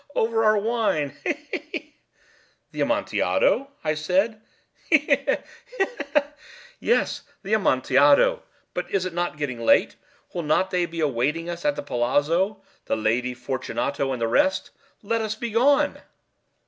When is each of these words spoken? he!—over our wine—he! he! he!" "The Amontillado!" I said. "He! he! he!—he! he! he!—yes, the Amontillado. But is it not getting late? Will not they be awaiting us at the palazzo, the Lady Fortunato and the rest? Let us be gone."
he!—over 0.15 0.43
our 0.43 0.57
wine—he! 0.57 1.33
he! 1.51 1.57
he!" 1.71 1.95
"The 2.71 2.81
Amontillado!" 2.81 3.67
I 3.83 3.93
said. 3.93 4.41
"He! 4.89 4.97
he! 4.97 5.07
he!—he! 5.15 5.35
he! 5.77 5.85
he!—yes, 6.15 7.21
the 7.43 7.53
Amontillado. 7.53 8.41
But 8.73 8.89
is 8.89 9.05
it 9.05 9.13
not 9.13 9.37
getting 9.37 9.59
late? 9.63 9.97
Will 10.33 10.41
not 10.41 10.71
they 10.71 10.87
be 10.87 11.01
awaiting 11.01 11.51
us 11.51 11.65
at 11.65 11.75
the 11.75 11.83
palazzo, 11.83 12.63
the 12.85 12.95
Lady 12.95 13.35
Fortunato 13.35 14.11
and 14.11 14.19
the 14.19 14.27
rest? 14.27 14.71
Let 15.03 15.21
us 15.21 15.35
be 15.35 15.51
gone." 15.51 16.01